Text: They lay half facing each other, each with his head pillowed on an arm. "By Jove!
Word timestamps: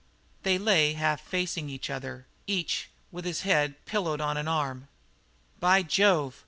They 0.41 0.57
lay 0.57 0.93
half 0.93 1.21
facing 1.21 1.69
each 1.69 1.87
other, 1.87 2.25
each 2.47 2.89
with 3.11 3.23
his 3.23 3.41
head 3.41 3.75
pillowed 3.85 4.19
on 4.19 4.35
an 4.35 4.47
arm. 4.47 4.87
"By 5.59 5.83
Jove! 5.83 6.37